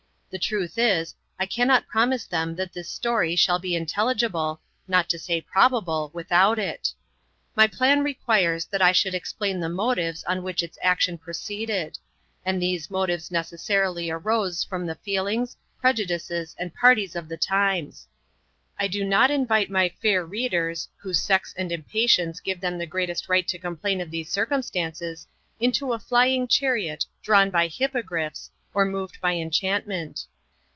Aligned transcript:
The 0.31 0.39
truth 0.39 0.75
is, 0.77 1.13
I 1.37 1.45
cannot 1.45 1.89
promise 1.89 2.25
them 2.25 2.55
that 2.55 2.71
this 2.71 2.87
story 2.89 3.35
shall 3.35 3.59
be 3.59 3.75
intelligible, 3.75 4.61
not 4.87 5.09
to 5.09 5.19
say 5.19 5.41
probable, 5.41 6.09
without 6.13 6.57
it. 6.57 6.93
My 7.53 7.67
plan 7.67 8.01
requires 8.01 8.63
that 8.67 8.81
I 8.81 8.93
should 8.93 9.13
explain 9.13 9.59
the 9.59 9.67
motives 9.67 10.23
on 10.23 10.41
which 10.41 10.63
its 10.63 10.77
action 10.81 11.17
proceeded; 11.17 11.97
and 12.45 12.61
these 12.61 12.89
motives 12.89 13.29
necessarily 13.29 14.09
arose 14.09 14.63
from 14.63 14.85
the 14.85 14.95
feelings, 14.95 15.57
prejudices, 15.81 16.55
and 16.57 16.73
parties 16.73 17.17
of 17.17 17.27
the 17.27 17.35
times. 17.35 18.07
I 18.79 18.87
do 18.87 19.03
not 19.03 19.31
invite 19.31 19.69
my 19.69 19.89
fair 20.01 20.25
readers, 20.25 20.87
whose 20.95 21.21
sex 21.21 21.53
and 21.57 21.73
impatience 21.73 22.39
give 22.39 22.61
them 22.61 22.77
the 22.77 22.85
greatest 22.87 23.27
right 23.27 23.45
to 23.49 23.59
complain 23.59 23.99
of 23.99 24.09
these 24.11 24.31
circumstances, 24.31 25.27
into 25.59 25.91
a 25.91 25.99
flying 25.99 26.47
chariot 26.47 27.05
drawn 27.21 27.49
by 27.49 27.67
hippogriffs, 27.67 28.49
or 28.73 28.85
moved 28.85 29.19
by 29.19 29.33
enchantment. 29.33 30.25